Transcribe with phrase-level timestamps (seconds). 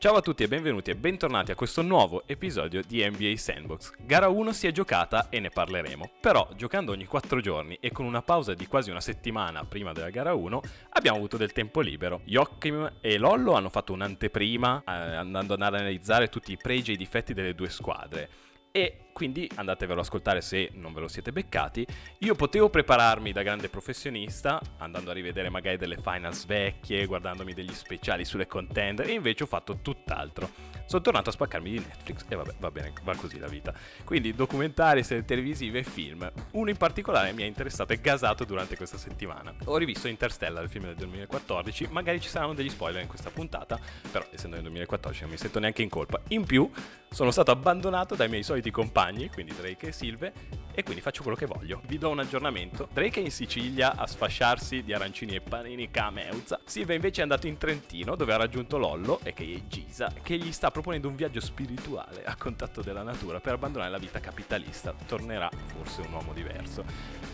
[0.00, 3.90] Ciao a tutti e benvenuti e bentornati a questo nuovo episodio di NBA Sandbox.
[3.98, 8.06] Gara 1 si è giocata e ne parleremo, però giocando ogni 4 giorni e con
[8.06, 12.20] una pausa di quasi una settimana prima della gara 1 abbiamo avuto del tempo libero.
[12.26, 16.96] Joachim e Lollo hanno fatto un'anteprima eh, andando ad analizzare tutti i pregi e i
[16.96, 18.30] difetti delle due squadre
[18.70, 21.84] e quindi andatevelo ad ascoltare se non ve lo siete beccati.
[22.18, 27.74] Io potevo prepararmi da grande professionista, andando a rivedere magari delle finals vecchie, guardandomi degli
[27.74, 30.48] speciali sulle contender, e invece ho fatto tutt'altro.
[30.86, 33.74] Sono tornato a spaccarmi di Netflix e vabbè, va bene, va così la vita.
[34.04, 36.30] Quindi documentari, serie televisive e film.
[36.52, 39.52] Uno in particolare mi ha interessato e gasato durante questa settimana.
[39.64, 43.80] Ho rivisto Interstellar, il film del 2014, magari ci saranno degli spoiler in questa puntata,
[44.12, 46.20] però essendo nel 2014 non mi sento neanche in colpa.
[46.28, 46.70] In più,
[47.10, 50.32] sono stato abbandonato dai miei soliti compagni compagni, quindi Drake e Silve,
[50.72, 51.80] e quindi faccio quello che voglio.
[51.86, 52.88] Vi do un aggiornamento.
[52.92, 56.60] Drake è in Sicilia a sfasciarsi di arancini e panini Cameuzza.
[56.64, 60.36] Silve invece è andato in Trentino dove ha raggiunto Lollo, e che è Gisa, che
[60.36, 64.94] gli sta proponendo un viaggio spirituale a contatto della natura per abbandonare la vita capitalista.
[65.06, 66.84] Tornerà forse un uomo diverso.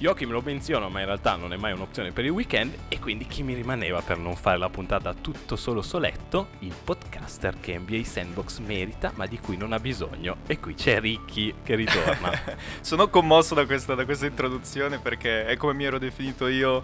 [0.04, 3.26] Me lo menziono, ma in realtà non è mai un'opzione per il weekend, e quindi
[3.26, 6.48] chi mi rimaneva per non fare la puntata tutto solo soletto?
[6.58, 10.36] Il podcaster che NBA Sandbox merita, ma di cui non ha bisogno.
[10.46, 12.30] E qui c'è Ricky che ritorna.
[12.82, 16.82] Sono commosso da questa, da questa introduzione perché è come mi ero definito io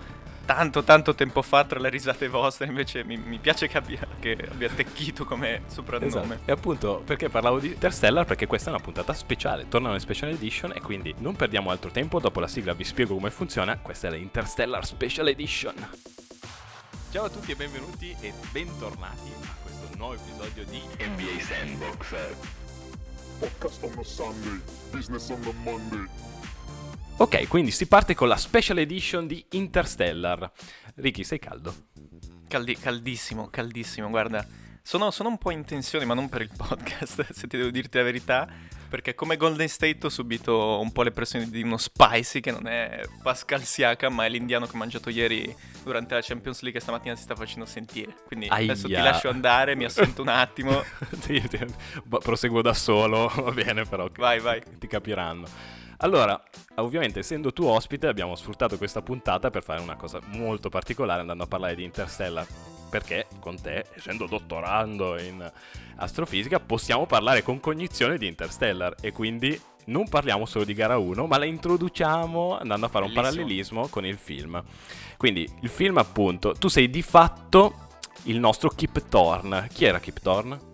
[0.54, 4.36] tanto tanto tempo fa tra le risate vostre invece mi, mi piace che abbia, che
[4.50, 6.08] abbia attecchito come soprannome.
[6.08, 6.38] Esatto.
[6.44, 8.24] e appunto perché parlavo di Interstellar?
[8.24, 9.68] Perché questa è una puntata speciale.
[9.68, 12.18] Tornano le special edition e quindi non perdiamo altro tempo.
[12.18, 13.78] Dopo la sigla vi spiego come funziona.
[13.78, 15.74] Questa è la Interstellar Special Edition.
[17.12, 22.14] Ciao a tutti e benvenuti e bentornati a questo nuovo episodio di NBA Sandbox.
[23.38, 26.39] Podcast on a Sunday, business on a Monday.
[27.20, 30.50] Ok, quindi si parte con la special edition di Interstellar.
[30.94, 31.88] Ricky, sei caldo?
[32.48, 34.42] Caldi- caldissimo, caldissimo, guarda.
[34.80, 37.98] Sono, sono, un po' in tensione, ma non per il podcast, se ti devo dirti
[37.98, 38.48] la verità,
[38.88, 42.66] perché come Golden State ho subito un po' le pressioni di uno spicy, che non
[42.66, 46.82] è Pascal Siakam, ma è l'indiano che ho mangiato ieri durante la Champions League e
[46.82, 48.14] stamattina si sta facendo sentire.
[48.26, 48.72] Quindi Aia.
[48.72, 50.82] adesso ti lascio andare, mi assento un attimo.
[51.20, 51.58] sì, ti,
[52.02, 54.08] proseguo da solo, va bene però.
[54.16, 54.62] Vai, vai.
[54.78, 55.79] Ti capiranno.
[56.02, 56.40] Allora,
[56.76, 61.44] ovviamente essendo tu ospite abbiamo sfruttato questa puntata per fare una cosa molto particolare andando
[61.44, 62.46] a parlare di Interstellar
[62.88, 65.50] perché con te, essendo dottorando in
[65.96, 71.26] astrofisica, possiamo parlare con cognizione di Interstellar e quindi non parliamo solo di gara 1,
[71.26, 73.26] ma la introduciamo andando a fare Bellissimo.
[73.26, 74.62] un parallelismo con il film.
[75.16, 77.88] Quindi il film appunto, tu sei di fatto
[78.24, 79.68] il nostro Kip Thorne.
[79.72, 80.69] Chi era Kip Thorne?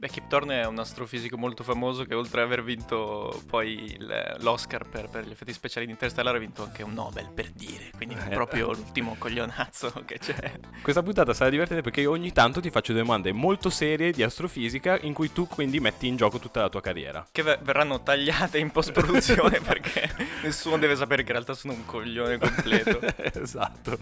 [0.00, 4.36] Beh, Kip Thorne è un astrofisico molto famoso che oltre ad aver vinto poi il,
[4.42, 7.90] l'Oscar per, per, gli effetti speciali di Interstellar ha vinto anche un Nobel, per dire,
[7.96, 8.28] quindi è eh.
[8.28, 10.52] proprio l'ultimo coglionazzo che c'è.
[10.82, 15.00] Questa puntata sarà divertente perché io ogni tanto ti faccio domande molto serie di astrofisica
[15.00, 17.26] in cui tu quindi metti in gioco tutta la tua carriera.
[17.32, 22.38] Che verranno tagliate in post-produzione perché nessuno deve sapere che in realtà sono un coglione
[22.38, 23.00] completo.
[23.34, 23.98] esatto.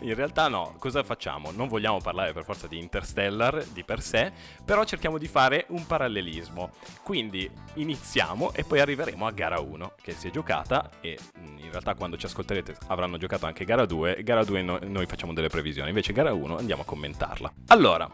[0.00, 1.50] In realtà no, cosa facciamo?
[1.50, 4.30] Non vogliamo parlare per forza di Interstellar di per sé,
[4.62, 6.72] però cerchiamo di fare un parallelismo.
[7.02, 11.70] Quindi iniziamo e poi arriveremo a gara 1 che si è giocata e mm, in
[11.70, 14.22] realtà quando ci ascolterete avranno giocato anche gara 2.
[14.22, 17.52] Gara 2 no- noi facciamo delle previsioni, invece gara 1 andiamo a commentarla.
[17.68, 18.08] Allora,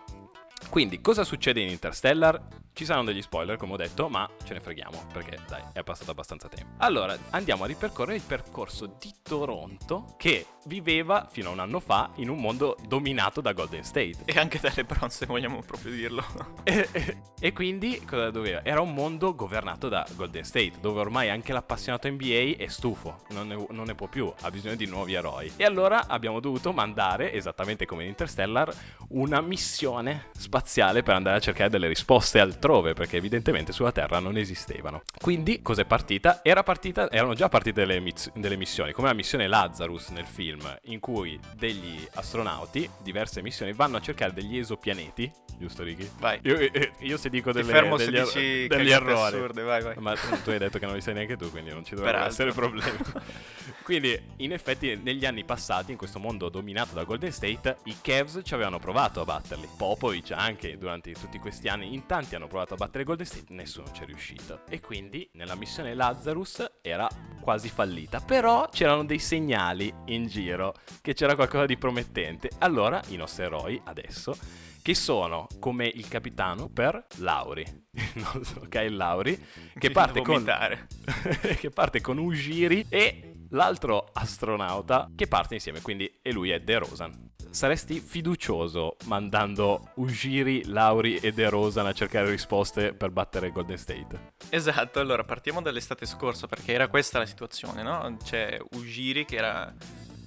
[0.71, 2.65] quindi cosa succede in Interstellar?
[2.73, 6.11] Ci saranno degli spoiler, come ho detto, ma ce ne freghiamo perché dai, è passato
[6.11, 6.75] abbastanza tempo.
[6.79, 12.11] Allora, andiamo a ripercorrere il percorso di Toronto che viveva fino a un anno fa
[12.17, 14.19] in un mondo dominato da Golden State.
[14.27, 16.23] E anche da LeBron, se vogliamo proprio dirlo.
[16.65, 18.63] e, e, e, quindi cosa doveva?
[18.63, 23.47] Era un mondo governato da Golden State, dove ormai anche l'appassionato NBA è stufo, non
[23.47, 25.53] ne, non ne può più, ha bisogno di nuovi eroi.
[25.57, 28.75] E allora abbiamo dovuto mandare, esattamente come in Interstellar,
[29.09, 34.37] una missione spaziale per andare a cercare delle risposte altrove perché evidentemente sulla Terra non
[34.37, 35.03] esistevano.
[35.21, 36.41] Quindi, cos'è partita?
[36.43, 40.63] Era partita erano già partite delle, miss- delle missioni, come la missione Lazarus nel film,
[40.85, 46.09] in cui degli astronauti, diverse missioni, vanno a cercare degli esopianeti, giusto Ricky?
[46.21, 46.39] Vai.
[46.45, 46.59] Io,
[47.01, 49.37] io se dico delle, fermo degli, se dici degli errori.
[49.37, 49.97] Assurde, vai, vai.
[49.99, 52.53] Ma tu hai detto che non li sai neanche tu, quindi non ci dovrebbero essere
[52.53, 52.97] problemi.
[53.83, 58.41] quindi, in effetti, negli anni passati, in questo mondo dominato da Golden State, i Cavs
[58.45, 59.69] ci avevano provato a batterli.
[59.77, 63.91] Popovic anche, durante tutti questi anni, in tanti hanno provato a battere Golden State, nessuno
[63.93, 64.61] ci è riuscito.
[64.69, 67.09] E quindi nella missione Lazarus era
[67.41, 72.51] quasi fallita, però c'erano dei segnali in giro che c'era qualcosa di promettente.
[72.59, 74.37] Allora i nostri eroi adesso
[74.83, 77.65] che sono come il capitano per Lauri,
[78.63, 79.45] ok Lauri,
[79.77, 80.45] che parte, con,
[81.59, 86.79] che parte con Ujiri e l'altro astronauta che parte insieme, quindi e lui è De
[86.79, 87.26] Rosan.
[87.57, 94.35] Saresti fiducioso mandando Ujiri, Lauri e De Rosan a cercare risposte per battere Golden State?
[94.51, 98.15] Esatto, allora partiamo dall'estate scorsa perché era questa la situazione, no?
[98.23, 99.75] C'è Ujiri che era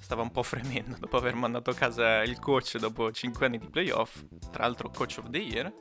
[0.01, 3.69] stava un po' fremendo dopo aver mandato a casa il coach dopo 5 anni di
[3.69, 5.71] playoff, tra l'altro coach of the year,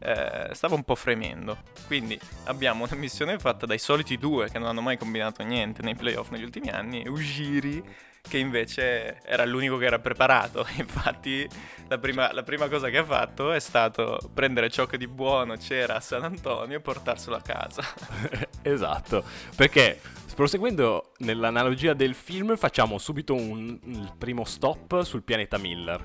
[0.00, 1.58] eh, stava un po' fremendo.
[1.86, 5.94] Quindi abbiamo una missione fatta dai soliti due che non hanno mai combinato niente nei
[5.94, 7.82] playoff negli ultimi anni, Ujiri
[8.28, 10.66] che invece era l'unico che era preparato.
[10.76, 11.48] Infatti
[11.88, 15.56] la prima, la prima, cosa che ha fatto è stato prendere ciò che di buono
[15.56, 17.82] c'era a San Antonio e portarselo a casa.
[18.62, 20.00] esatto, perché
[20.36, 26.04] Proseguendo nell'analogia del film, facciamo subito un, un primo stop sul pianeta Miller.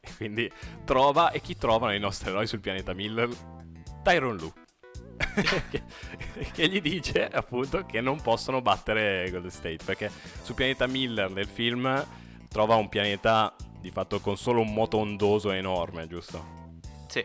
[0.16, 0.50] Quindi
[0.84, 3.28] trova, e chi trovano i nostri eroi sul pianeta Miller?
[4.02, 4.52] Tyron Lu.
[5.70, 5.82] che,
[6.52, 10.10] che, gli dice appunto che non possono battere Golden State perché
[10.42, 12.06] sul pianeta Miller nel film
[12.48, 16.78] trova un pianeta di fatto con solo un moto ondoso enorme, giusto?
[17.06, 17.24] Sì.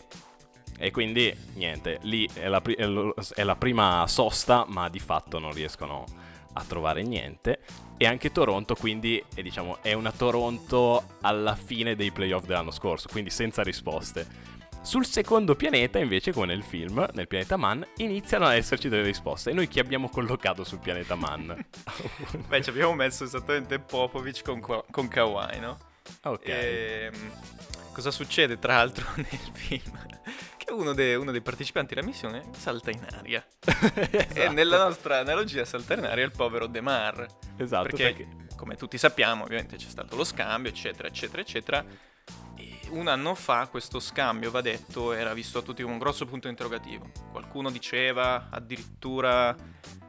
[0.78, 6.04] E quindi niente, lì è la, è la prima sosta, ma di fatto non riescono
[6.56, 7.60] a trovare niente.
[7.98, 13.07] E anche Toronto, quindi è, diciamo, è una Toronto alla fine dei playoff dell'anno scorso,
[13.10, 14.54] quindi senza risposte.
[14.81, 19.50] Sul secondo pianeta, invece, come nel film, nel pianeta Man, iniziano a esserci delle risposte.
[19.50, 21.56] E noi chi abbiamo collocato sul pianeta Man?
[22.48, 25.78] Beh, ci abbiamo messo esattamente Popovic con, con Kawhi, no?
[26.24, 26.48] Ok.
[26.48, 27.31] E, ehm,
[27.94, 30.14] cosa succede, tra l'altro, nel film?
[30.65, 33.45] Che uno, de, uno, dei partecipanti alla missione salta in aria.
[33.59, 34.33] esatto.
[34.33, 37.25] E nella nostra analogia salta in aria il povero Demar.
[37.57, 37.83] Esatto.
[37.83, 41.85] Perché, perché, come tutti sappiamo, ovviamente c'è stato lo scambio, eccetera, eccetera, eccetera.
[42.57, 46.25] E un anno fa questo scambio, va detto, era visto a tutti come un grosso
[46.25, 47.09] punto interrogativo.
[47.31, 49.56] Qualcuno diceva addirittura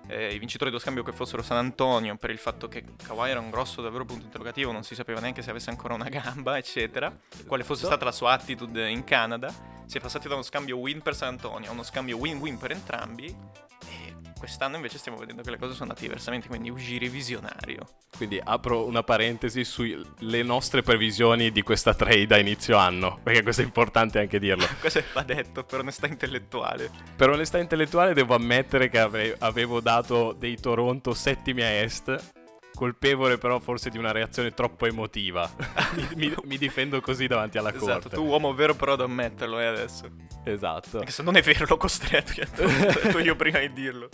[0.08, 3.40] eh, i vincitori dello scambio che fossero San Antonio per il fatto che Kawhi era
[3.40, 7.14] un grosso davvero punto interrogativo, non si sapeva neanche se avesse ancora una gamba, eccetera,
[7.46, 9.74] quale fosse stata la sua attitude in Canada.
[9.86, 12.72] Si è passati da uno scambio win per San Antonio a uno scambio win-win per
[12.72, 17.86] entrambi e quest'anno invece stiamo vedendo che le cose sono andate diversamente, quindi Ugiri visionario.
[18.16, 23.62] Quindi apro una parentesi sulle nostre previsioni di questa trade a inizio anno, perché questo
[23.62, 24.66] è importante anche dirlo.
[24.80, 26.90] questo va detto per onestà intellettuale.
[27.14, 32.34] Per onestà intellettuale devo ammettere che ave- avevo dato dei Toronto settimi a est
[32.76, 35.50] colpevole però forse di una reazione troppo emotiva.
[35.94, 37.98] mi, mi, mi, difendo così davanti alla esatto, corte.
[38.08, 40.08] Esatto, tu uomo vero però ad ammetterlo, eh, adesso.
[40.44, 40.98] Esatto.
[40.98, 42.68] Perché se non è vero l'ho costretto, l'ho
[43.02, 44.08] detto io prima di dirlo.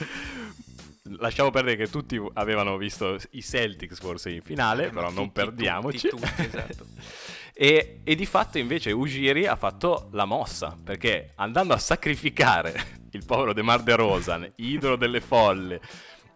[1.19, 5.33] Lasciamo perdere che tutti avevano visto i Celtics forse in finale, eh, però tutti, non
[5.33, 6.09] perdiamoci.
[6.09, 6.87] Tutti, tutti, esatto.
[7.53, 13.25] e, e di fatto invece Ujiri ha fatto la mossa, perché andando a sacrificare il
[13.27, 15.81] povero DeMar DeRozan, idolo delle folle,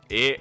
[0.09, 0.41] e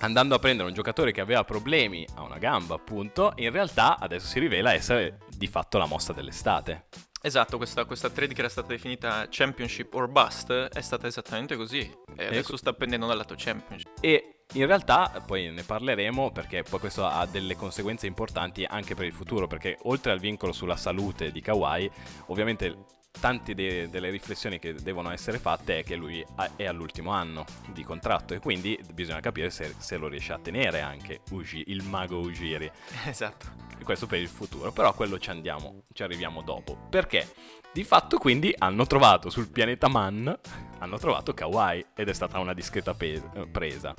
[0.00, 4.26] andando a prendere un giocatore che aveva problemi a una gamba, appunto, in realtà adesso
[4.26, 6.86] si rivela essere di fatto la mossa dell'estate.
[7.22, 11.80] Esatto, questa, questa trade che era stata definita Championship or Bust è stata esattamente così.
[12.16, 12.56] E adesso ecco.
[12.56, 13.90] sta pendendo dal lato Championship.
[14.00, 19.04] E in realtà poi ne parleremo perché poi questo ha delle conseguenze importanti anche per
[19.04, 21.90] il futuro, perché oltre al vincolo sulla salute di Kawhi,
[22.28, 22.74] ovviamente
[23.10, 26.24] tante de- delle riflessioni che devono essere fatte è che lui
[26.56, 30.80] è all'ultimo anno di contratto e quindi bisogna capire se, se lo riesce a tenere
[30.80, 32.70] anche Uji, il mago Ujiri.
[33.06, 33.68] Esatto.
[33.78, 36.76] E questo per il futuro, però a quello ci andiamo, ci arriviamo dopo.
[36.90, 37.32] Perché?
[37.72, 40.38] Di fatto quindi hanno trovato sul pianeta Man,
[40.78, 43.94] hanno trovato Kawaii ed è stata una discreta pe- presa.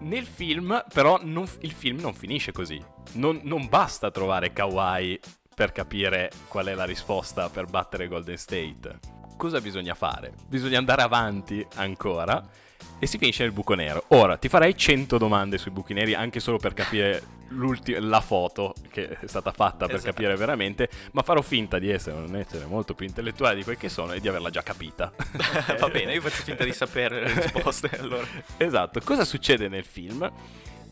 [0.00, 2.80] Nel film, però, non, il film non finisce così.
[3.12, 5.18] Non, non basta trovare Kawaii
[5.56, 8.98] per capire qual è la risposta per battere Golden State.
[9.38, 10.34] Cosa bisogna fare?
[10.46, 12.46] Bisogna andare avanti ancora
[12.98, 14.04] e si finisce nel buco nero.
[14.08, 17.22] Ora, ti farei 100 domande sui buchi neri anche solo per capire
[18.00, 20.12] la foto che è stata fatta per esatto.
[20.12, 23.88] capire veramente, ma farò finta di essere, non essere molto più intellettuale di quel che
[23.88, 25.10] sono e di averla già capita.
[25.80, 28.26] Va bene, io faccio finta di sapere le risposte allora.
[28.58, 30.30] Esatto, cosa succede nel film?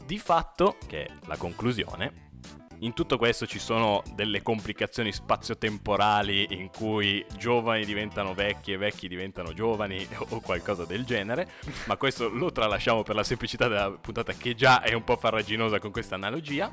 [0.06, 2.32] Di fatto, che è la conclusione,
[2.80, 9.08] in tutto questo ci sono delle complicazioni spazio-temporali in cui giovani diventano vecchi e vecchi
[9.08, 11.48] diventano giovani o qualcosa del genere,
[11.86, 15.78] ma questo lo tralasciamo per la semplicità della puntata che già è un po' farraginosa
[15.78, 16.72] con questa analogia.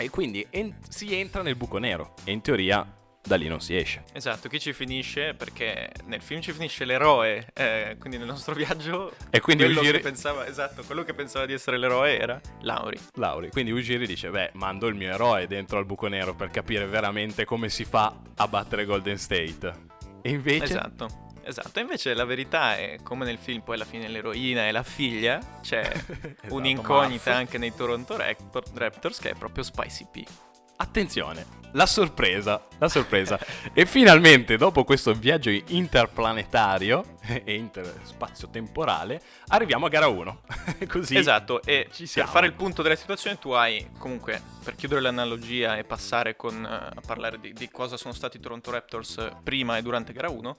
[0.00, 2.86] E quindi en- si entra nel buco nero e in teoria
[3.28, 4.02] da lì non si esce.
[4.12, 5.34] Esatto, chi ci finisce?
[5.34, 9.98] Perché nel film ci finisce l'eroe, eh, quindi nel nostro viaggio e quindi quello Ujiri...
[9.98, 12.98] che pensava, esatto, quello che pensava di essere l'eroe era Lauri.
[13.14, 16.86] Lauri, quindi Ujiri dice, beh, mando il mio eroe dentro al buco nero per capire
[16.86, 19.72] veramente come si fa a battere Golden State.
[20.22, 20.64] E invece...
[20.64, 21.26] Esatto.
[21.48, 25.40] Esatto, invece la verità è come nel film poi alla fine l'eroina e la figlia,
[25.62, 30.24] c'è esatto, un'incognita anche nei Toronto Raptors che è proprio Spicy P.
[30.78, 33.38] attenzione, la sorpresa, la sorpresa.
[33.74, 40.40] e finalmente, dopo questo viaggio interplanetario e interspazio-temporale, arriviamo a gara 1.
[40.88, 42.30] Così Esatto, e ci per siamo.
[42.30, 46.68] fare il punto della situazione tu hai, comunque, per chiudere l'analogia e passare con, eh,
[46.96, 50.30] a parlare di, di cosa sono stati i Toronto Raptors eh, prima e durante gara
[50.30, 50.56] 1,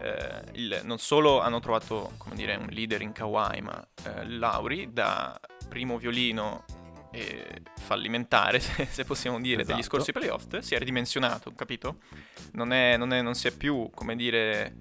[0.00, 4.92] eh, il- non solo hanno trovato, come dire, un leader in Kawhi, ma eh, Lauri
[4.92, 5.38] da
[5.68, 6.64] primo violino
[7.12, 9.96] e fallimentare, se, se possiamo dire, degli Esatto.
[9.96, 11.98] scorsi playoff, si è ridimensionato, capito?
[12.52, 14.74] Non, è- non è- non si è più, come dire,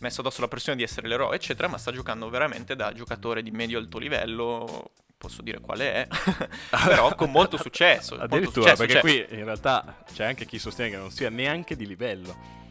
[0.00, 3.50] messo addosso la pressione di essere l'eroe, eccetera, ma sta giocando veramente da giocatore di
[3.50, 6.08] medio-alto livello, posso dire quale è,
[6.84, 8.16] però con molto successo.
[8.16, 11.30] molto Addirittura, successo, perché cioè- qui in realtà c'è anche chi sostiene che non sia
[11.30, 12.64] neanche di livello.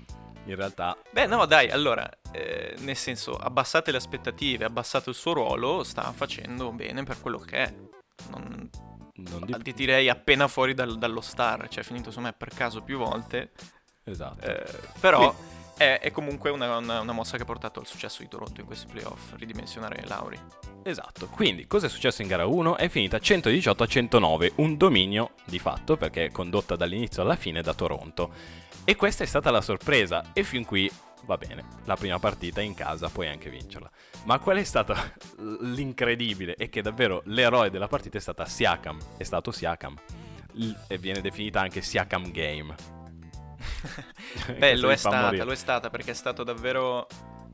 [0.48, 5.34] In realtà, Beh, no, dai, allora, eh, nel senso, abbassate le aspettative, abbassate il suo
[5.34, 7.74] ruolo, sta facendo bene per quello che è.
[8.30, 8.70] Non
[9.16, 9.56] di...
[9.64, 13.52] ti direi appena fuori dal- dallo star, cioè è finito insomma per caso più volte,
[14.04, 14.46] Esatto.
[14.46, 14.64] eh,
[15.00, 15.34] però
[15.78, 18.68] è, è comunque una, una- una mossa che ha portato al successo di Toronto in
[18.68, 20.40] questi playoff, ridimensionare Lauri.
[20.84, 22.78] Esatto, quindi cosa è successo in gara 1?
[22.78, 27.62] È finita 118 a 109, un dominio di fatto perché è condotta dall'inizio alla fine
[27.62, 28.32] da Toronto.
[28.84, 30.92] E questa è stata la sorpresa e fin qui
[31.26, 33.90] va bene, la prima partita in casa puoi anche vincerla.
[34.26, 39.24] Ma qual è stata l'incredibile e che davvero l'eroe della partita è stata Siakam, è
[39.24, 39.96] stato Siakam.
[40.88, 42.76] E viene definita anche Siakam Game.
[44.58, 45.44] Beh, lo è stata, morire.
[45.44, 47.08] lo è stata perché è stato davvero,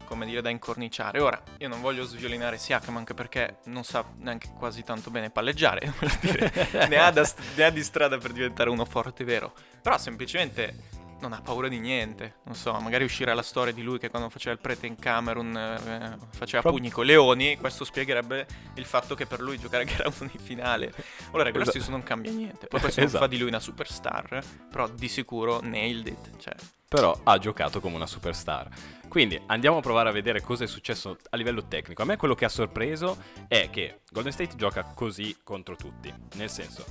[0.06, 1.20] come dire, da incorniciare.
[1.20, 5.92] Ora, io non voglio sviolinare Siakam anche perché non sa neanche quasi tanto bene palleggiare,
[6.22, 6.52] dire,
[6.88, 9.54] ne, ha da ne ha di strada per diventare uno forte vero.
[9.82, 12.36] Però semplicemente non ha paura di niente.
[12.44, 15.56] Non so, magari uscirà la storia di lui che quando faceva il prete in Camerun
[15.56, 17.58] eh, faceva Pro- pugni con leoni.
[17.58, 20.94] Questo spiegherebbe il fatto che per lui giocare a gara 1 in finale
[21.32, 21.72] Ora Esatto.
[21.72, 22.68] season non cambia niente.
[22.68, 23.24] Poi questo non Esatto.
[23.24, 26.38] fa di lui una superstar, però di sicuro nailed it.
[26.38, 26.54] Cioè,
[26.88, 28.68] però ha giocato come una superstar.
[29.08, 32.02] Quindi andiamo a provare a vedere cosa è successo a livello tecnico.
[32.02, 36.14] A me quello che ha sorpreso è che Golden State gioca così contro tutti.
[36.36, 36.86] Nel senso,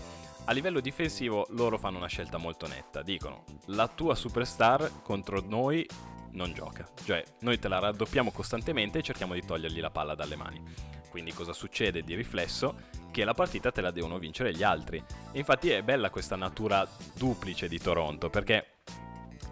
[0.50, 3.02] a livello difensivo loro fanno una scelta molto netta.
[3.02, 5.88] Dicono, la tua superstar contro noi
[6.32, 6.88] non gioca.
[7.04, 10.60] Cioè, noi te la raddoppiamo costantemente e cerchiamo di togliergli la palla dalle mani.
[11.08, 12.74] Quindi cosa succede di riflesso?
[13.12, 14.96] Che la partita te la devono vincere gli altri.
[15.30, 18.78] E infatti è bella questa natura duplice di Toronto, perché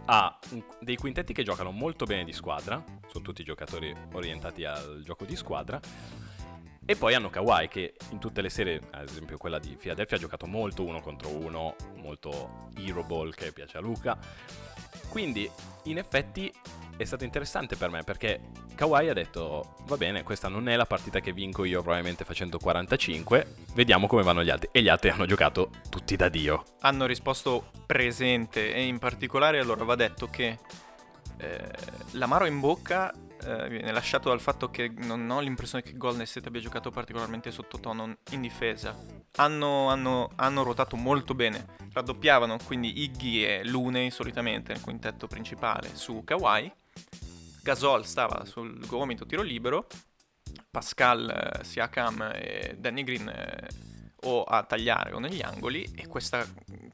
[0.07, 0.37] ha
[0.81, 5.37] dei quintetti che giocano molto bene di squadra, sono tutti giocatori orientati al gioco di
[5.37, 5.81] squadra,
[6.91, 10.21] e poi hanno Kawhi che in tutte le serie, ad esempio quella di Philadelphia, ha
[10.21, 14.17] giocato molto uno contro uno, molto hero ball che piace a Luca.
[15.11, 15.51] Quindi
[15.83, 16.51] in effetti
[16.97, 18.41] è stato interessante per me perché
[18.75, 22.57] Kawhi ha detto va bene, questa non è la partita che vinco io probabilmente facendo
[22.57, 24.71] 45, vediamo come vanno gli altri.
[24.73, 26.65] E gli altri hanno giocato tutti da Dio.
[26.81, 30.59] hanno risposto presente e in particolare allora va detto che
[31.37, 31.71] eh,
[32.13, 33.13] l'amaro in bocca
[33.45, 37.51] eh, viene lasciato dal fatto che non ho l'impressione che Golden State abbia giocato particolarmente
[37.51, 38.97] sottotono in difesa.
[39.37, 45.95] Hanno, hanno- hanno ruotato molto bene, raddoppiavano quindi Iggy e Looney solitamente nel quintetto principale
[45.95, 46.73] su Kawhi.
[47.63, 49.87] Gasol stava sul gomito tiro libero,
[50.71, 51.29] Pascal,
[51.61, 53.69] eh, Siakam e Danny Green eh,
[54.23, 56.45] o a tagliare o negli angoli e questa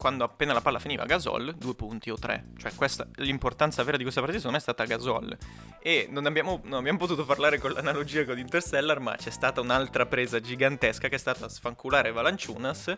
[0.04, 4.02] quando appena la palla finiva Gasol due punti o tre cioè questa l'importanza vera di
[4.02, 5.34] questa partita secondo me è stata Gasol
[5.80, 10.04] e non abbiamo, non abbiamo potuto parlare con l'analogia con Interstellar ma c'è stata un'altra
[10.04, 12.92] presa gigantesca che è stata sfanculare Valanciunas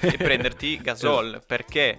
[0.00, 1.96] e prenderti Gasol perché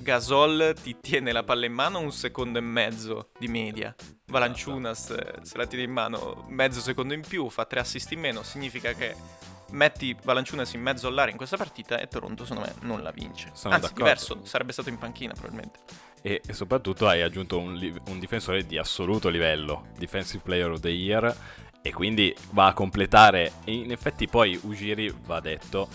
[0.00, 3.94] Gasol ti tiene la palla in mano un secondo e mezzo di media.
[4.26, 8.20] Valanciunas eh, se la tiene in mano mezzo secondo in più, fa tre assist in
[8.20, 9.16] meno, significa che
[9.70, 13.50] metti Valanciunas in mezzo all'area in questa partita e Toronto secondo me non la vince.
[13.54, 14.04] Sono Anzi, d'accordo.
[14.04, 15.80] diverso, sarebbe stato in panchina probabilmente.
[16.22, 20.80] E, e soprattutto hai aggiunto un, li- un difensore di assoluto livello, Defensive Player of
[20.80, 21.36] the Year,
[21.82, 23.52] e quindi va a completare.
[23.64, 25.88] E in effetti poi Ujiri va detto.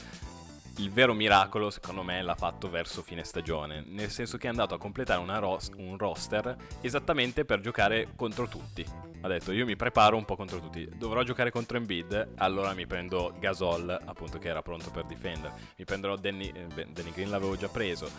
[0.79, 4.75] Il vero miracolo, secondo me, l'ha fatto verso fine stagione, nel senso che è andato
[4.75, 8.85] a completare ros- un roster esattamente per giocare contro tutti.
[9.19, 12.87] Ha detto, io mi preparo un po' contro tutti, dovrò giocare contro Embiid, allora mi
[12.87, 17.57] prendo Gasol, appunto che era pronto per difendere, mi prenderò Danny, eh, Danny Green l'avevo
[17.57, 18.09] già preso,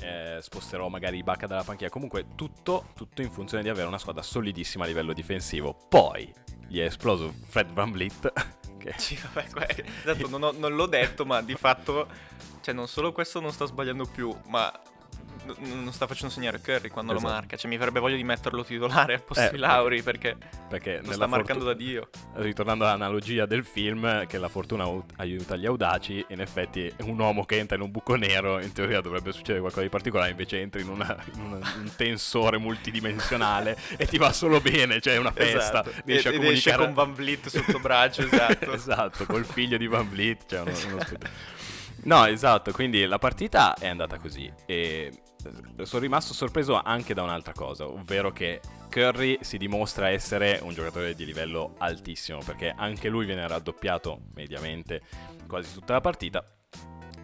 [0.00, 4.22] eh, sposterò magari Ibaka dalla panchina, comunque tutto, tutto in funzione di avere una squadra
[4.22, 5.86] solidissima a livello difensivo.
[5.88, 6.34] Poi
[6.66, 8.32] gli è esploso Fred Van Vliet,
[8.78, 12.08] che Sì, vabbè, que- esatto, non, ho- non l'ho detto, ma di fatto,
[12.60, 14.72] cioè non solo questo non sta sbagliando più, ma
[15.58, 17.28] non sta facendo segnare Curry quando Esatto.
[17.28, 17.56] lo marca.
[17.56, 20.36] Cioè, mi avrebbe voglia di metterlo titolare al posto Eh, di Lauri perché,
[20.68, 22.08] Perché nella sta marcando fortu- da Dio.
[22.34, 24.86] Ritornando all'analogia del film, che la fortuna
[25.16, 29.00] aiuta gli audaci, in effetti un uomo che entra in un buco nero, in teoria
[29.00, 34.06] dovrebbe succedere qualcosa di particolare, invece entri in, una- in una- un tensore multidimensionale e
[34.06, 35.82] ti va solo bene, cioè è una festa.
[35.82, 35.92] Esatto.
[36.04, 38.72] Riesci a ed esce comunicare- con Van Vliet sotto braccio, esatto.
[38.74, 41.56] esatto, col figlio di Van Vliet, cioè uno, uno spettacolo.
[42.04, 45.12] No, esatto, quindi la partita è andata così e
[45.84, 51.14] sono rimasto sorpreso anche da un'altra cosa, ovvero che Curry si dimostra essere un giocatore
[51.14, 55.02] di livello altissimo, perché anche lui viene raddoppiato mediamente
[55.46, 56.44] quasi tutta la partita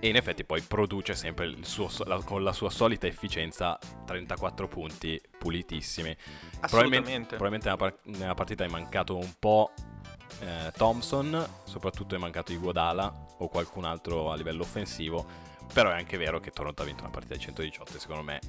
[0.01, 5.21] e in effetti poi produce sempre suo, la- con la sua solita efficienza 34 punti
[5.39, 6.15] pulitissimi.
[6.61, 7.37] Assolutamente.
[7.37, 9.73] Probabilmente nella, par- nella partita è mancato un po'
[10.41, 16.17] eh, Thompson, soprattutto è mancato Iguodala o qualcun altro a livello offensivo, però è anche
[16.17, 18.41] vero che Toronto ha vinto una partita di 118 e secondo me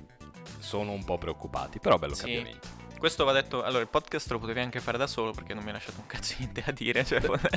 [0.60, 2.22] sono un po' preoccupati, però bello Sì.
[2.22, 2.84] cambiamento.
[2.98, 3.62] Questo va detto.
[3.62, 6.06] Allora, il podcast lo potevi anche fare da solo perché non mi hai lasciato un
[6.08, 7.04] cazzo niente a dire.
[7.04, 7.50] Cioè, fond-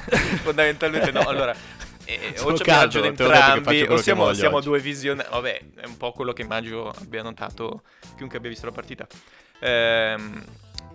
[0.42, 1.20] fondamentalmente no.
[1.20, 1.54] Allora,
[2.04, 5.22] eh, Sono o abbiamo caldo, entrambi, o siamo, siamo due visioni.
[5.30, 7.82] Vabbè, è un po' quello che immagino abbia notato
[8.16, 9.06] chiunque abbia visto la partita.
[9.60, 10.44] Ehm,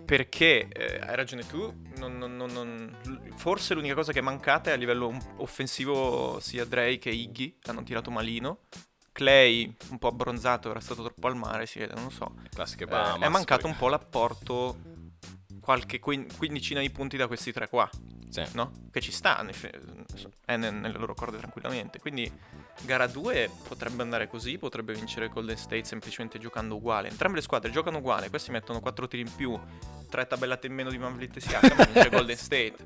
[0.04, 1.82] perché eh, hai ragione tu.
[1.96, 2.96] non- non- non-
[3.36, 7.56] forse l'unica cosa che è mancata è a livello um- offensivo sia Drake che Iggy
[7.66, 8.58] hanno tirato malino.
[9.12, 12.34] Clay un po' abbronzato, era stato troppo al mare, si vede, non lo so.
[12.50, 13.26] Classiche Eh, Bahamas.
[13.26, 14.76] è mancato un po' l'apporto,
[15.60, 17.88] qualche quin- quindicina di punti da questi tre qua,
[18.28, 18.42] Sì.
[18.54, 18.72] no?
[18.90, 19.46] Che ci sta,
[20.44, 22.00] è nel- nelle loro corde tranquillamente.
[22.00, 22.30] Quindi
[22.82, 27.08] gara 2 potrebbe andare così, potrebbe vincere Golden State semplicemente giocando uguale.
[27.08, 29.58] Entrambe le squadre giocano uguale, questi mettono 4 tiri in più,
[30.08, 32.76] 3 tabellate in meno di Van Vliet e Siakam, e vince Golden State.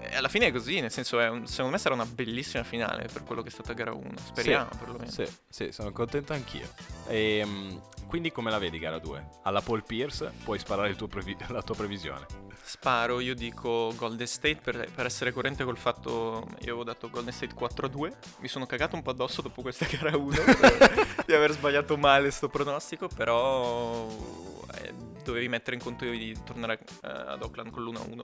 [0.00, 3.08] E alla fine è così, nel senso, è un- secondo me sarà una bellissima finale
[3.12, 4.10] per quello che è stata gara 1.
[4.22, 5.10] Speriamo perlomeno.
[5.10, 6.68] Sì, sì, sono contento anch'io.
[7.08, 9.28] Ehm, quindi come la vedi gara 2?
[9.44, 12.26] Alla Paul Pierce puoi sparare previ- la tua previsione.
[12.62, 16.46] Sparo, io dico Golden State per, per essere coerente col fatto.
[16.60, 18.12] Io avevo dato Golden State 4-2.
[18.40, 20.30] Mi sono cagato un po' addosso dopo questa gara 1
[21.26, 23.08] di aver sbagliato male sto pronostico.
[23.08, 24.06] Però
[24.74, 28.20] eh, dovevi mettere in conto di tornare eh, ad Oakland con l'1-1.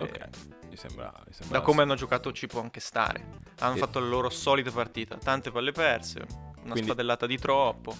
[0.00, 0.28] Ok,
[0.68, 1.12] mi sembra...
[1.26, 3.38] Mi sembra Da come hanno giocato ci può anche stare.
[3.60, 3.80] Hanno Sì.
[3.80, 5.16] fatto la loro solita partita.
[5.16, 6.20] Tante palle perse,
[6.62, 7.94] una Quindi- spadellata di troppo.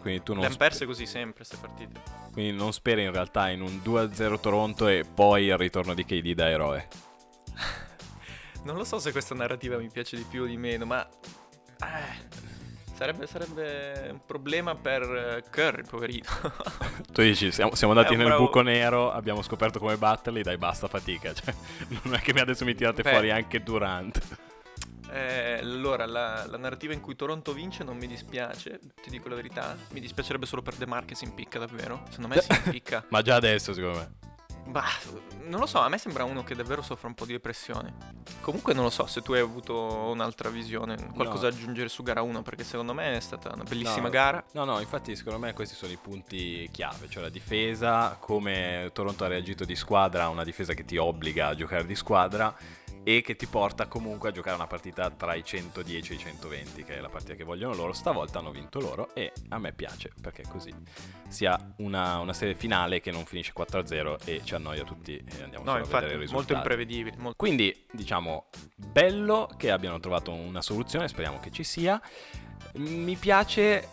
[0.00, 2.00] Quindi tu non, Le hanno spe- perse così sempre queste partite.
[2.32, 6.32] quindi non speri in realtà in un 2-0 Toronto e poi il ritorno di KD
[6.34, 6.88] da eroe.
[8.64, 12.26] Non lo so se questa narrativa mi piace di più o di meno, ma eh,
[12.94, 16.26] sarebbe, sarebbe un problema per eh, Curry, poverino.
[17.12, 20.88] Tu dici, siamo, siamo andati nel bravo- buco nero, abbiamo scoperto come batterli, dai basta
[20.88, 21.32] fatica.
[21.32, 21.54] Cioè,
[22.02, 23.10] non è che adesso mi tirate Beh.
[23.10, 24.20] fuori anche Durant.
[25.10, 29.36] Eh, allora, la, la narrativa in cui Toronto vince non mi dispiace, ti dico la
[29.36, 29.76] verità.
[29.90, 32.02] Mi dispiacerebbe solo per De Marche si impicca davvero.
[32.10, 33.04] Secondo me si impicca.
[33.10, 34.32] Ma già adesso secondo me.
[34.66, 34.88] Bah,
[35.44, 37.94] non lo so, a me sembra uno che davvero soffre un po' di depressione.
[38.40, 42.22] Comunque non lo so se tu hai avuto un'altra visione, qualcosa da aggiungere su gara
[42.22, 44.10] 1, perché secondo me è stata una bellissima No.
[44.10, 44.44] gara.
[44.52, 49.24] No, no, infatti secondo me questi sono i punti chiave, cioè la difesa, come Toronto
[49.24, 52.54] ha reagito di squadra, una difesa che ti obbliga a giocare di squadra
[53.04, 56.84] e che ti porta comunque a giocare una partita tra i 110 e i 120,
[56.84, 57.92] che è la partita che vogliono loro.
[57.92, 60.72] Stavolta hanno vinto loro e a me piace perché così
[61.28, 65.42] si ha una, una serie finale che non finisce 4-0 e ci annoia tutti e
[65.42, 66.54] andiamo No, a infatti, vedere il molto risultato.
[66.54, 67.16] imprevedibile.
[67.18, 72.00] molto- Quindi, diciamo, bello che abbiano trovato una soluzione, speriamo che ci sia.
[72.76, 73.88] Mi piace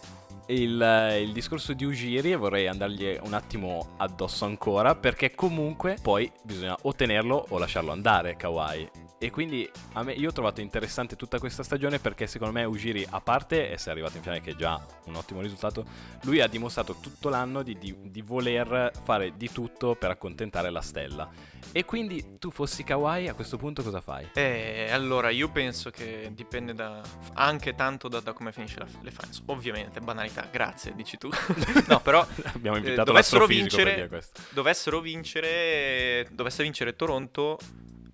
[0.47, 6.31] il, il discorso di Ugiri e vorrei andargli un attimo addosso ancora, perché comunque poi
[6.43, 9.10] bisogna o tenerlo o lasciarlo andare, Kawhi.
[9.23, 13.05] E quindi a me, io ho trovato interessante tutta questa stagione perché secondo me Ugiri,
[13.07, 15.85] a parte essere arrivato in finale che è già un ottimo risultato,
[16.23, 20.81] lui ha dimostrato tutto l'anno di, di- di voler fare di tutto per accontentare la
[20.81, 21.29] stella.
[21.71, 24.27] E quindi tu fossi Kawhi, a questo punto cosa fai?
[24.33, 26.99] Eh, allora io penso che dipende da,
[27.33, 29.43] anche tanto da, da come finisce la, le finals.
[29.45, 31.29] Ovviamente, banalità, grazie, dici tu.
[31.87, 34.41] no, però Abbiamo Eh, invitato dovessero l'astrofisico per vincere- dire questo.
[34.49, 37.59] dovessero vincere, dovesse vincere Toronto,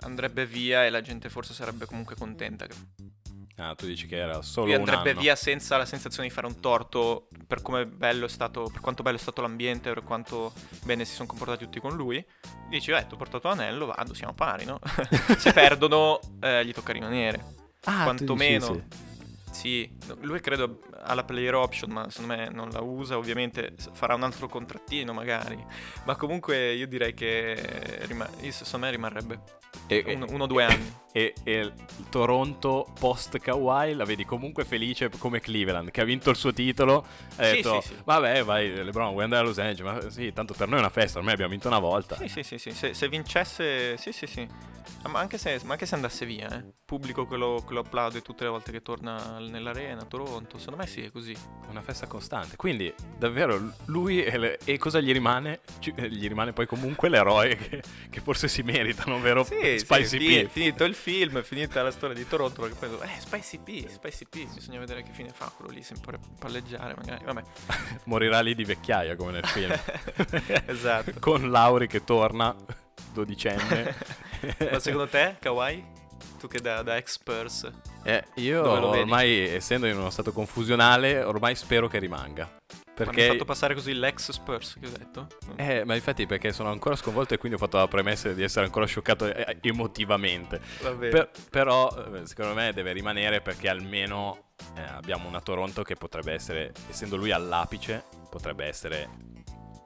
[0.02, 2.66] andrebbe via e la gente forse sarebbe comunque contenta.
[3.60, 6.60] Ah, tu dici che era solo Lui andrebbe via senza la sensazione di fare un
[6.60, 11.06] torto per come bello è stato, per quanto bello è stato l'ambiente, per quanto bene
[11.06, 12.24] si sono comportati tutti con lui.
[12.70, 14.80] Dici, eh, ti ho portato l'anello, vado, siamo pari, no?
[15.40, 17.44] Se perdono, eh, gli tocca rimanere.
[17.86, 18.68] Ah, quantomeno.
[18.68, 19.07] dici, sì.
[19.68, 23.18] Sì, lui credo ha la player option, ma secondo me non la usa.
[23.18, 25.62] Ovviamente farà un altro contrattino, magari.
[26.06, 29.40] Ma comunque io direi che rima- secondo me rimarrebbe
[29.88, 30.90] E, e- uno o due anni.
[31.12, 31.74] e- e il
[32.10, 37.06] Toronto post Kawhi la vedi comunque felice come Cleveland che ha vinto il suo titolo
[37.38, 37.96] ha Sì, detto sì, sì.
[38.04, 40.90] vabbè vai LeBron vuoi andare a Los Angeles ma sì tanto per noi è una
[40.90, 42.72] festa ormai abbiamo vinto una volta Sì, sì, sì, sì.
[42.72, 44.48] Se, se vincesse, sì, sì, sì.
[45.08, 46.64] Ma anche se, ma anche se andasse via, eh.
[46.86, 50.58] Pubblico che lo, applaude tutte le volte che torna nell'arena, a Toronto.
[50.58, 51.36] Secondo me sì, è così.
[51.70, 55.60] una festa costante quindi davvero lui e, le- e cosa gli rimane?
[55.80, 60.20] Ci- eh, gli rimane poi comunque l'eroe che, che forse si meritano vero Sì, Spicy
[60.20, 63.58] sì, P finito il film, è finita la storia di Toronto, perché poi, eh, Spicy
[63.60, 67.42] P, Spicy P, bisogna vedere che fine fa quello lì, sempre palleggiare magari, vabbè.
[68.06, 69.74] morirà lì di vecchiaia come nel film
[70.68, 71.14] esatto.
[71.20, 72.56] con Lauri che torna
[73.14, 73.96] dodicenne
[74.72, 75.84] Ma secondo te, Kawhi?
[76.40, 77.72] Tu che da, da ex Spurs,
[78.04, 79.00] Eh, io vedi?
[79.02, 82.44] ormai, essendo in uno stato confusionale, ormai spero che rimanga.
[82.46, 83.28] mi hai Perché...
[83.28, 85.28] fatto passare così l'ex Spurs che ho detto?
[85.56, 88.66] Eh, ma infatti perché sono ancora sconvolto e quindi ho fatto la premessa di essere
[88.66, 90.60] ancora scioccato eh, emotivamente.
[90.82, 91.12] Va bene.
[91.12, 96.34] Per- però, eh, secondo me deve rimanere perché almeno eh, abbiamo una Toronto che potrebbe
[96.34, 99.10] essere, essendo lui all'apice, potrebbe essere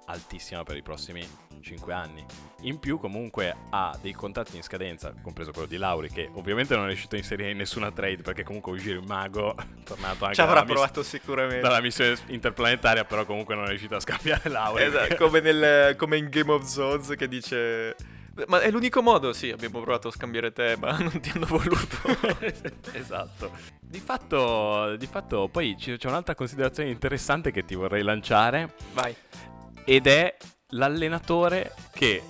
[0.05, 1.25] altissima per i prossimi
[1.61, 2.25] 5 anni.
[2.61, 6.85] In più comunque ha dei contratti in scadenza, compreso quello di Lauri, che ovviamente non
[6.85, 10.41] è riuscito a inserire in nessuna trade perché comunque Ujiri Mago è tornato anche Ci
[10.41, 11.61] avrà dalla, miss- provato sicuramente.
[11.61, 14.83] dalla missione interplanetaria, però comunque non è riuscito a scambiare Lauri.
[14.83, 17.95] Esatto, come, nel- come in Game of Thrones che dice...
[18.47, 19.33] Ma è l'unico modo?
[19.33, 21.97] Sì, abbiamo provato a scambiare te, ma non ti hanno voluto.
[22.93, 23.51] esatto.
[23.79, 29.13] Di fatto, di fatto poi c'è un'altra considerazione interessante che ti vorrei lanciare Vai.
[29.86, 30.36] Ed è
[30.70, 32.22] l'allenatore che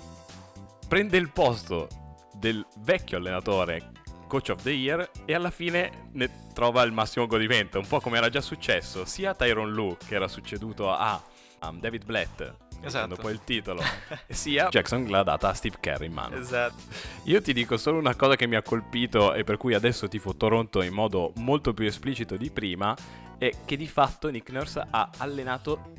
[0.87, 1.87] prende il posto
[2.33, 3.91] del vecchio allenatore
[4.27, 8.17] coach of the year e alla fine ne trova il massimo godimento, un po' come
[8.17, 11.21] era già successo sia a Tyron Lu che era succeduto a
[11.61, 13.15] um, David Blatt Esatto.
[13.15, 13.81] poi il titolo
[14.27, 16.81] sia Jackson l'ha data a Steve Kerr in mano Esatto.
[17.25, 20.35] io ti dico solo una cosa che mi ha colpito e per cui adesso tifo
[20.35, 22.95] Toronto in modo molto più esplicito di prima
[23.37, 25.91] è che di fatto Nick Nurse ha allenato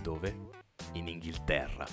[0.00, 0.49] dove?
[0.92, 1.86] In Inghilterra.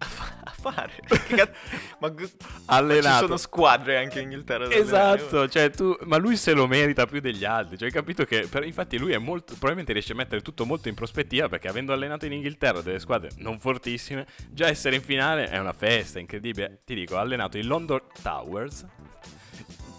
[0.00, 0.92] A, fa- a fare.
[1.98, 3.24] Ma, gu- ma ci Allenato.
[3.24, 4.70] sono squadre anche in Inghilterra.
[4.72, 7.76] Esatto, cioè tu, ma lui se lo merita più degli altri.
[7.76, 9.52] Cioè, hai capito che per- infatti lui è molto.
[9.54, 13.30] Probabilmente riesce a mettere tutto molto in prospettiva perché avendo allenato in Inghilterra delle squadre
[13.38, 16.82] non fortissime, già essere in finale è una festa incredibile.
[16.84, 18.86] Ti dico, ha allenato i London Towers,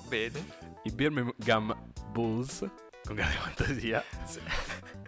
[0.08, 0.45] Bene.
[0.84, 1.75] i Birmingham
[2.12, 2.65] Bulls,
[3.10, 4.04] con grande fantasia,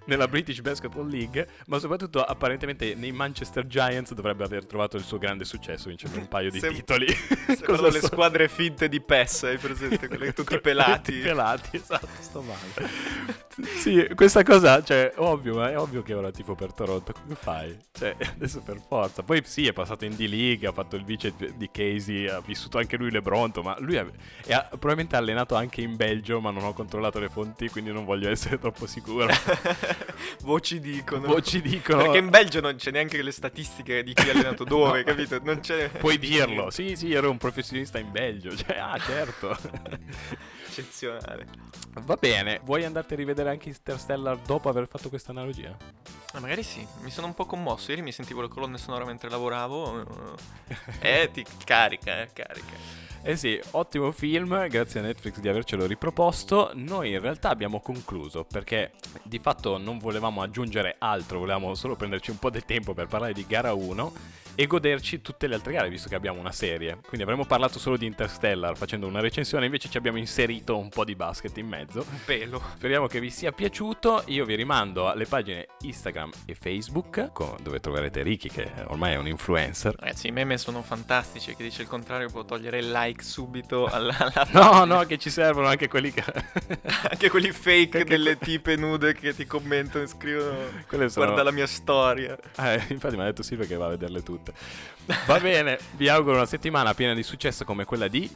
[0.05, 5.19] nella British Basketball League, ma soprattutto apparentemente nei Manchester Giants dovrebbe aver trovato il suo
[5.19, 7.07] grande successo vincendo un paio di Sem- titoli.
[7.47, 10.07] Sembrano le so- squadre finte di PES, hai presente?
[10.07, 11.13] Quelle tutti pelati.
[11.19, 12.89] Pelati, esatto, sto male.
[13.77, 17.77] sì, questa cosa, cioè, ovvio, ma è ovvio che ora tifo per Toronto, come fai?
[17.91, 19.21] Cioè, adesso per forza.
[19.21, 22.97] Poi sì, è passato in D-League, ha fatto il vice di Casey, ha vissuto anche
[22.97, 24.07] lui Lebronto, ma lui ha,
[24.49, 28.29] ha probabilmente allenato anche in Belgio, ma non ho controllato le fonti, quindi non voglio
[28.29, 29.27] essere troppo sicuro.
[30.41, 31.27] Voci dicono.
[31.27, 32.03] Voci dicono...
[32.03, 35.39] Perché in Belgio non c'è neanche le statistiche di chi ha allenato dove, capito?
[35.43, 35.89] Non c'è.
[35.89, 39.57] Puoi dirlo, sì, sì, ero un professionista in Belgio, cioè, ah, certo.
[40.67, 41.47] Eccezionale.
[42.01, 45.75] Va bene, vuoi andarti a rivedere anche Interstellar dopo aver fatto questa analogia?
[46.33, 47.91] Ma magari sì, mi sono un po' commosso.
[47.91, 50.37] Ieri mi sentivo le colonne sonore mentre lavoravo.
[51.01, 53.09] Eh, ti carica, eh, carica.
[53.23, 56.71] Eh sì, ottimo film, grazie a Netflix di avercelo riproposto.
[56.73, 62.31] Noi in realtà abbiamo concluso perché di fatto non volevamo aggiungere altro, volevamo solo prenderci
[62.31, 64.13] un po' di tempo per parlare di gara 1
[64.55, 66.97] e goderci tutte le altre gare, visto che abbiamo una serie.
[67.01, 71.03] Quindi avremmo parlato solo di Interstellar facendo una recensione, invece ci abbiamo inserito un po'
[71.05, 72.05] di basket in mezzo.
[72.09, 72.61] Un pelo.
[72.75, 74.23] Speriamo che vi sia piaciuto.
[74.27, 79.27] Io vi rimando alle pagine Instagram e Facebook, dove troverete Ricky, che ormai è un
[79.27, 79.95] influencer.
[79.97, 81.55] Ragazzi, i meme sono fantastici.
[81.55, 85.29] Chi dice il contrario può togliere il like subito alla, alla No, no, che ci
[85.29, 86.23] servono anche quelli che.
[87.11, 90.55] Anche quelli fake Anche delle que- tipe nude che ti commentano e scrivono
[90.87, 92.37] sono- Guarda la mia storia.
[92.57, 94.53] Eh, infatti mi ha detto Silvia che va a vederle tutte.
[95.25, 98.29] Va bene, vi auguro una settimana piena di successo come quella di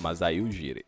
[0.00, 0.84] Masai Ujiri.